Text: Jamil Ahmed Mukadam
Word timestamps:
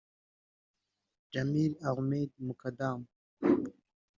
Jamil 1.31 1.71
Ahmed 1.89 2.31
Mukadam 2.45 2.99